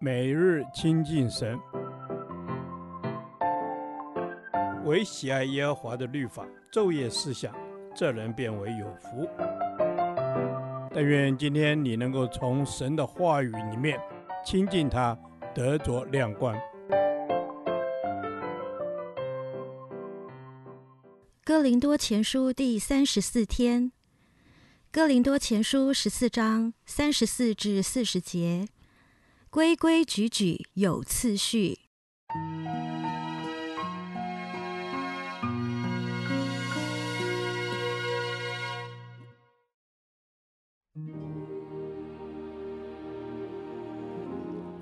[0.00, 1.58] 每日亲近神，
[4.84, 7.54] 唯喜爱耶和华的律法，昼夜思想，
[7.94, 9.28] 这人便为有福。
[10.92, 14.00] 但愿今天你能够从神的话语里面
[14.44, 15.18] 亲近他，
[15.54, 16.54] 得着亮光。
[21.44, 23.92] 哥林多前书第三十四天，
[24.92, 28.66] 哥林多前书十四章三十四至四十节。
[29.54, 31.78] 规规矩矩有次序。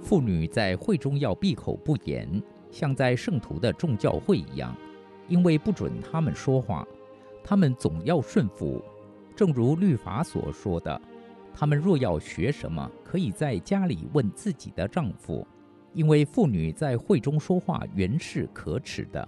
[0.00, 4.74] 妇女在会中要闭口不言，像在圣徒的众教会一样，
[5.28, 6.82] 因为不准他们说话，
[7.44, 8.82] 他们总要顺服，
[9.36, 10.98] 正如律法所说的。
[11.54, 15.46] 他们若要学什么，可以在家里问自己的丈夫，
[15.92, 19.26] 因为妇女在会中说话原是可耻的。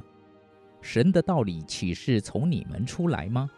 [0.81, 3.49] 神的道理岂是从你们出来吗？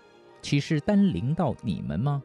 [0.42, 2.22] 岂是单临到你们吗？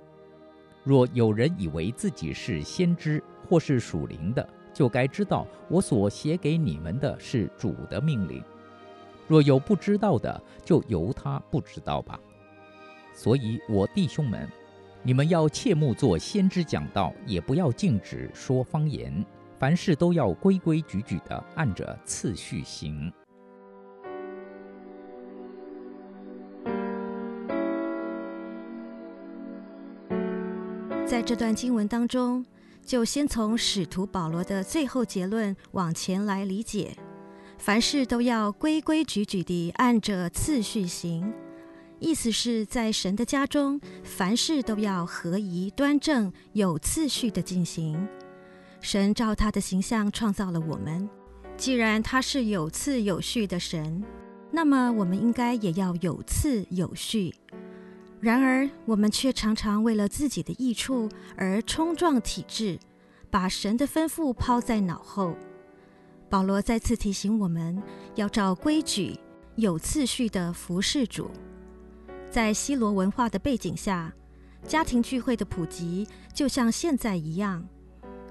[0.84, 8.44] 若有人以为自己是先知或是属灵的，就该知道我所写给你们的是主的命令。
[9.28, 12.20] 若有不知道的，就由他不知道吧。
[13.14, 14.48] 所以，我弟兄们。
[15.04, 19.26] 你们要切莫做先知讲道，也不要禁止说方言，
[19.58, 23.12] 凡事都要规规矩矩地按着次序行。
[31.08, 32.46] 在这段经文当中，
[32.86, 36.96] 就先从使徒保罗的最后结论往前来理解，
[37.58, 41.34] 凡事都要规规矩矩地按着次序行。
[42.02, 48.08] 意思是在神的家中，凡事都要合宜、端正、有次序地进行。
[48.80, 51.08] 神照他的形象创造了我们，
[51.56, 54.04] 既然他是有次有序的神，
[54.50, 57.36] 那么我们应该也要有次有序。
[58.20, 62.80] 然而，我们却常常为了自己的益处而冲撞体制，
[63.30, 65.38] 把神的吩咐抛在脑后。
[66.32, 67.80] 保罗再次提醒我们
[68.16, 69.20] 要照规矩、
[69.56, 71.30] 有次序地服侍主。
[72.32, 74.14] 在西罗文化的背景下，
[74.66, 77.68] 家庭聚会的普及就像现在一样。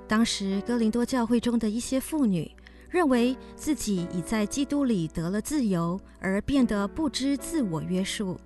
[0.09, 2.51] 当时哥林多教会中的一些妇女
[2.89, 8.41] 认为自己已在基督里得了自由，而变得不知自我约束，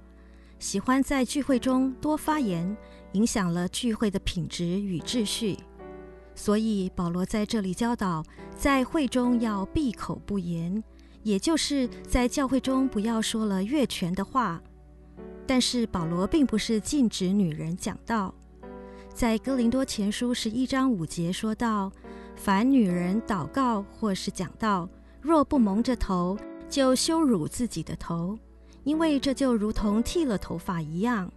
[0.59, 2.77] 喜欢在聚会中多发言，
[3.13, 5.57] 影响了聚会的品质与秩序。
[6.35, 8.25] 所以保罗在这里教导，
[8.57, 10.83] 在会中要闭口不言，
[11.23, 14.61] 也就是在教会中不要说了越权的话。
[15.47, 18.35] 但是保罗并不是禁止女人讲道，
[19.13, 21.93] 在哥林多前书十一章五节说道
[22.35, 24.89] ：“凡女人祷告或是讲道，
[25.21, 26.39] 若不蒙着头，
[26.69, 28.39] 就羞辱自己的头，
[28.85, 31.31] 因为这就如同剃了头发一样。”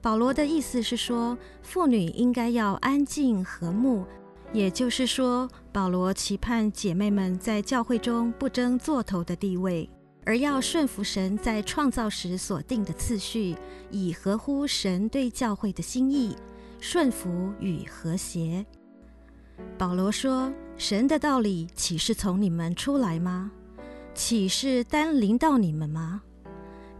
[0.00, 4.04] 保罗的意思是说，妇女应该要安静和睦，
[4.52, 9.90] 也就是说，保罗期盼姐妹们在教会中不争座头的地位。
[10.28, 13.56] 而要顺服神在创造时所定的次序，
[13.90, 16.36] 以合乎神对教会的心意，
[16.80, 18.66] 顺服与和谐。
[19.78, 23.50] 保罗说：“神的道理岂是从你们出来吗？
[24.14, 26.20] 岂是单临到你们吗？”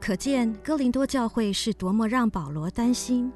[0.01, 3.31] 可见哥林多教会是多么让保罗担心。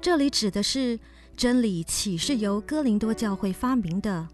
[0.00, 0.98] 这里指的是
[1.36, 4.26] 真理岂是由哥林多教会发明的？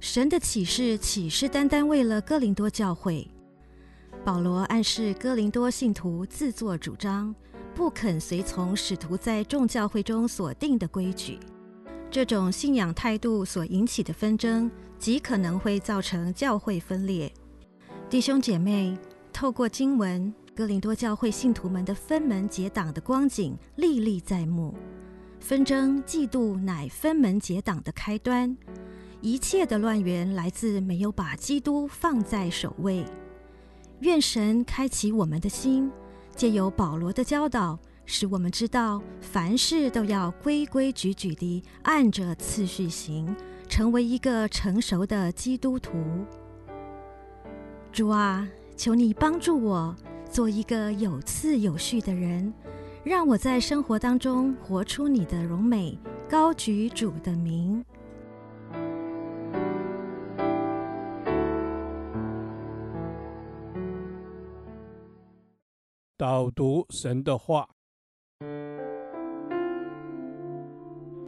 [0.00, 3.28] 神的启示岂是单单为了哥林多教会？
[4.24, 7.34] 保罗暗示哥林多信徒自作主张，
[7.74, 11.38] 不肯随从使徒在众教会中所定的规矩。
[12.10, 17.32] 这种信仰态度所引起的纷争，极可能会造成教会分裂。
[18.08, 18.96] 弟兄姐妹，
[19.32, 24.74] 透过经文，哥林多教会信徒们的分门结党的光景历历在目。
[25.40, 28.56] 纷争、嫉妒乃分门结党的开端。
[29.20, 33.04] 一切的乱源来自没有把基督放在首位。
[34.02, 35.88] 愿神开启我们的心，
[36.34, 43.32] 借由保罗的教导，使我们知道凡事都要规规矩矩地按着次序行，
[43.68, 45.92] 成为一个成熟的基督徒。
[47.92, 49.94] 主啊，求你帮助我
[50.28, 52.52] 做一个有次有序的人，
[53.04, 55.96] 让我在生活当中活出你的荣美，
[56.28, 57.84] 高举主的名。
[66.22, 67.68] 导读神的话，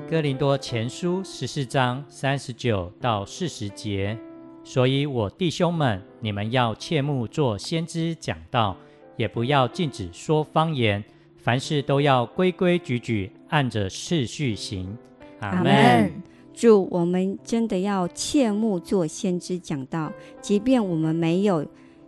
[0.08, 4.17] 哥林多前书十四章三十九到四十节。
[4.62, 8.76] 所以我弟兄们，你们要切莫做先知讲道，
[9.17, 11.02] 也不要禁止说方言，
[11.38, 14.97] 凡事都要规规矩矩，按着次序行。
[15.40, 16.23] 阿门。
[16.52, 21.67] 主，我们真的要切莫做先知讲道，即便我们没有，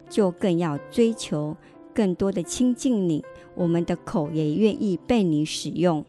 [0.09, 1.56] 就更要追求
[1.96, 3.25] 更多的亲近你。
[3.54, 6.04] 我们的口也愿意被你使用。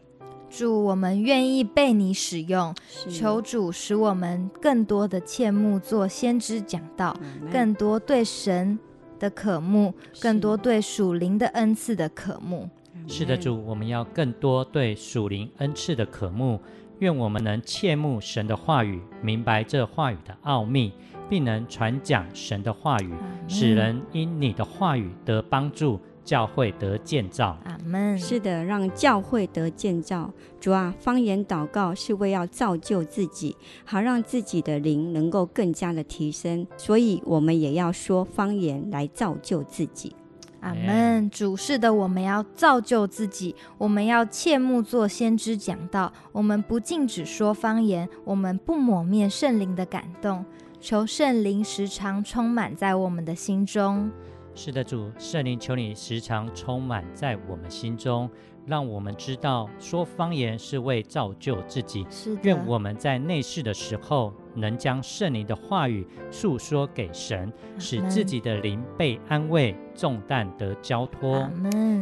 [0.50, 2.74] 主，我们愿意被你使用，
[3.10, 7.16] 求主使我们更多的切慕做先知讲道，
[7.50, 8.78] 更多对神
[9.18, 12.68] 的渴慕，更多对属灵的恩赐的渴慕。
[13.06, 16.60] 是的，主，我们要更多对属灵恩赐的渴慕，
[17.00, 20.92] 愿我们能切慕神的话语，明白这话语的奥秘，
[21.28, 23.12] 并能传讲神的话语，
[23.46, 26.00] 使人因你的话语得帮助。
[26.24, 28.18] 教会得建造，阿门。
[28.18, 30.30] 是的，让教会得建造。
[30.60, 33.56] 主啊，方言祷告是为要造就自己，
[33.86, 36.66] 好让自己的灵能够更加的提升。
[36.76, 40.14] 所以，我们也要说方言来造就自己。
[40.60, 41.28] 阿门。
[41.30, 50.44] 主是的，我们要造就自己，我们要切莫做先知讲道，我们不禁止说方言，我们不抹灭圣灵的感动，
[50.80, 54.10] 求圣灵时常充满在我们的心中。
[54.54, 58.28] 是的，主圣灵，求你时常充满在我们心中，
[58.68, 62.06] 让我们知道说方言是为造就自己。
[62.10, 71.48] 是的，愿我们在内室的时候，能将圣灵的话语诉说给神，使自己的灵被安慰，重担得交托。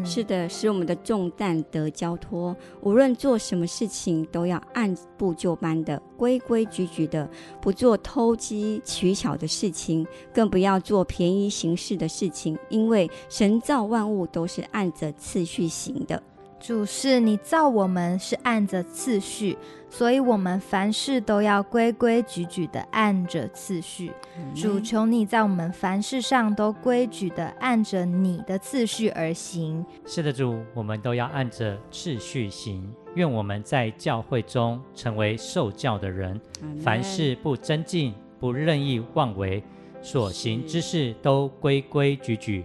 [0.04, 2.56] 是的，使我们的重担得交托。
[2.80, 7.30] 无论做什么事情，都要按部就班的、规规矩矩的，
[7.62, 10.04] 不做偷机取巧的事情，
[10.34, 12.58] 更不要做便宜行事的事情。
[12.68, 16.20] 因为神造万物都是按着次序行的。
[16.58, 19.56] 主是你造我们是按着次序，
[19.90, 24.10] 所以我们凡事都要规规矩矩的按着次序。
[24.38, 29.84] 嗯、主求你在我们凡事上都规矩的按着你的次序而行。
[30.06, 32.90] 是的，主，我们都要按着次序行。
[33.14, 39.62] 愿我们在教会中成为受教的人，嗯、凡事不增进，不任意妄为，
[40.02, 42.64] 所行之事都规规矩矩，